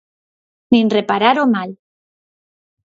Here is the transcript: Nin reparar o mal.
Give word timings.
Nin 0.71 0.85
reparar 0.97 1.35
o 1.43 1.45
mal. 1.55 1.69